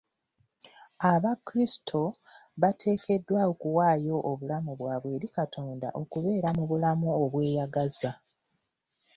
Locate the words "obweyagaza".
7.23-8.11